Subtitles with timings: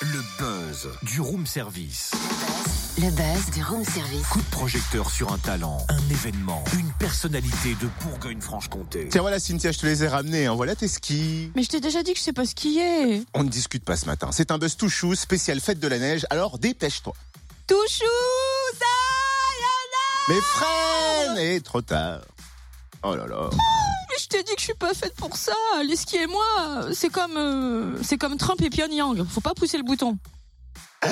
[0.00, 2.12] Le buzz du room service.
[2.98, 4.24] Le buzz du room service.
[4.28, 9.08] Coup de projecteur sur un talent, un événement, une personnalité de Bourgogne-Franche-Comté.
[9.10, 10.46] Tiens, voilà, Cynthia, je te les ai ramenés.
[10.46, 10.54] Hein.
[10.54, 11.50] Voilà tes skis.
[11.56, 13.24] Mais je t'ai déjà dit que je sais pas skier.
[13.34, 14.28] On ne discute pas ce matin.
[14.30, 16.24] C'est un buzz tout chou, spécial fête de la neige.
[16.30, 17.14] Alors dépêche-toi.
[17.66, 18.04] Touchou,
[18.78, 18.86] ça
[20.28, 22.20] Mais freine Et trop tard.
[23.02, 23.50] Oh là là.
[24.20, 25.52] Je t'ai dit que je suis pas faite pour ça.
[25.86, 29.24] Les skis et moi, c'est comme, euh, c'est comme Trump et Pyongyang.
[29.26, 30.18] Faut pas pousser le bouton.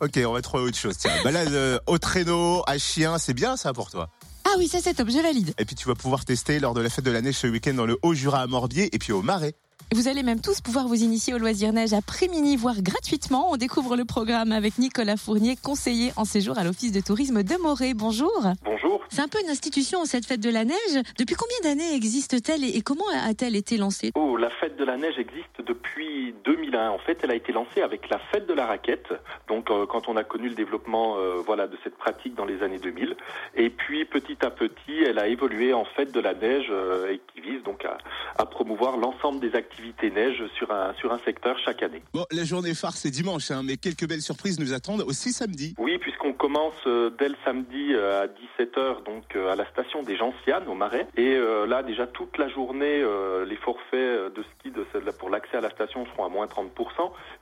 [0.00, 0.96] Ok, on va trouver autre chose.
[0.98, 4.10] Tiens, balade euh, au traîneau, à chien, c'est bien ça pour toi.
[4.44, 5.54] Ah oui, ça c'est top, je valide.
[5.58, 7.74] Et puis tu vas pouvoir tester lors de la fête de la neige ce week-end
[7.74, 9.54] dans le Haut-Jura à Morbier et puis au Marais.
[9.94, 13.50] Vous allez même tous pouvoir vous initier au loisir neige à Primini, voire gratuitement.
[13.50, 17.56] On découvre le programme avec Nicolas Fournier, conseiller en séjour à l'Office de tourisme de
[17.62, 17.92] Morée.
[17.92, 18.32] Bonjour.
[18.64, 19.04] Bonjour.
[19.10, 21.02] C'est un peu une institution, cette fête de la neige.
[21.18, 24.12] Depuis combien d'années existe-t-elle et comment a-t-elle été lancée?
[24.14, 26.88] Oh, la fête de la neige existe depuis 2001.
[26.88, 29.12] En fait, elle a été lancée avec la fête de la raquette.
[29.48, 32.62] Donc, euh, quand on a connu le développement, euh, voilà, de cette pratique dans les
[32.62, 33.14] années 2000.
[33.56, 37.20] Et puis, petit à petit, elle a évolué en fête de la neige euh, et
[37.34, 37.98] qui vise donc à,
[38.38, 42.02] à promouvoir l'ensemble des activités neige sur un sur un secteur chaque année.
[42.12, 45.74] Bon, la journée phare c'est dimanche, hein, mais quelques belles surprises nous attendent aussi samedi.
[45.78, 50.02] Oui, puisqu'on commence euh, dès le samedi euh, à 17h donc euh, à la station
[50.02, 51.06] des Gentianes au Marais.
[51.16, 55.30] Et euh, là déjà toute la journée, euh, les forfaits de ski de celle pour
[55.30, 56.68] l'accès à la station seront à moins 30%.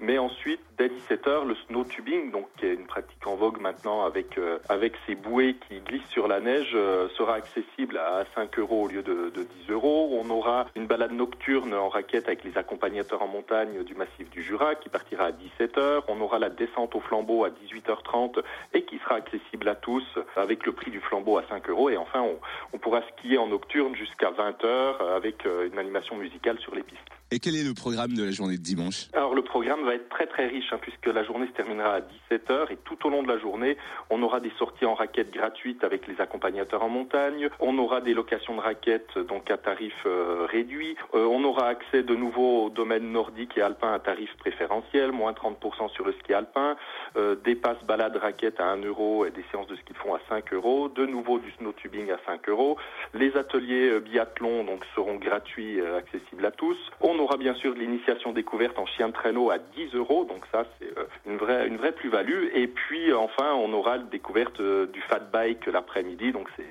[0.00, 4.04] Mais ensuite dès 17h le snow tubing, donc qui est une pratique en vogue maintenant
[4.04, 6.76] avec euh, avec ces bouées qui glissent sur la neige,
[7.16, 10.20] sera accessible à 5 euros au lieu de, de 10 euros.
[10.22, 14.42] On aura une balade nocturne en raquette avec les accompagnateurs en montagne du massif du
[14.42, 16.04] Jura qui partira à 17h.
[16.06, 18.40] On aura la descente au flambeau à 18h30
[18.72, 20.04] et qui sera accessible à tous
[20.36, 21.90] avec le prix du flambeau à 5 euros.
[21.90, 22.24] Et enfin,
[22.72, 27.19] on, pourra skier en nocturne jusqu'à 20h avec euh, une animation musicale sur les pistes.
[27.32, 29.06] Et quel est le programme de la journée de dimanche?
[29.12, 32.00] Alors le programme va être très très riche hein, puisque la journée se terminera à
[32.00, 33.76] 17h et tout au long de la journée,
[34.10, 38.14] on aura des sorties en raquettes gratuites avec les accompagnateurs en montagne, on aura des
[38.14, 42.70] locations de raquettes donc à tarif euh, réduit, Euh, on aura accès de nouveau au
[42.70, 46.76] domaine nordique et alpin à tarif préférentiel, moins 30% sur le ski alpin,
[47.16, 50.14] euh, des passes balades raquettes à 1 euro et des séances de ski de fond
[50.14, 52.76] à 5 euros, de nouveau du snow tubing à 5 euros,
[53.14, 56.76] les ateliers euh, biathlon donc seront gratuits, euh, accessibles à tous.
[57.20, 60.64] Aura bien sûr de l'initiation découverte en chien de traîneau à 10 euros, donc ça
[60.78, 62.48] c'est euh, une vraie une vraie plus-value.
[62.54, 66.66] Et puis euh, enfin on aura la découverte euh, du fat bike l'après-midi, donc c'est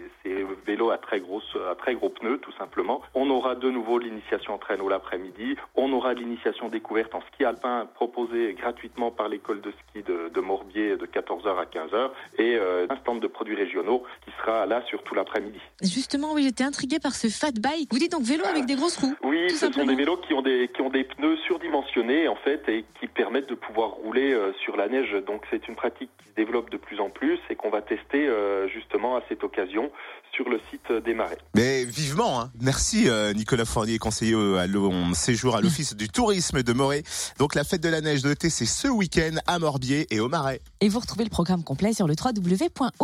[0.66, 3.02] vélo à très grosse à très gros pneus tout simplement.
[3.14, 5.56] On aura de nouveau l'initiation en traîneau l'après-midi.
[5.76, 10.42] On aura l'initiation découverte en ski alpin proposée gratuitement par l'école de ski de, de
[10.42, 14.84] Morbier de 14h à 15h et euh, un stand de produits régionaux qui sera là
[14.88, 15.60] sur tout l'après-midi.
[15.82, 17.90] Justement, oui, j'étais intriguée par ce fat bike.
[17.92, 20.39] Vous dites donc vélo avec des grosses roues Oui, ce sont des vélos qui ont
[20.42, 24.52] des qui ont des pneus surdimensionnés en fait et qui permettent de pouvoir rouler euh,
[24.64, 25.16] sur la neige.
[25.26, 28.28] Donc c'est une pratique qui se développe de plus en plus et qu'on va tester
[28.28, 29.92] euh, justement à cette occasion
[30.34, 31.38] sur le site des Marais.
[31.56, 32.52] Mais vivement, hein.
[32.62, 37.04] merci euh, Nicolas Fournier, conseiller à l'on séjour à l'Office du tourisme de Morée.
[37.40, 40.30] Donc la fête de la neige de thé, c'est ce week-end à Morbier et au
[40.30, 40.62] Marais.
[40.82, 43.00] Et vous retrouvez le programme complet sur le www.o-jura.com.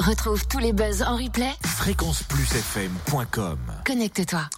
[0.00, 1.52] Retrouve tous les buzz en replay.
[1.62, 4.48] Fréquenceplusfm.com Connecte-toi.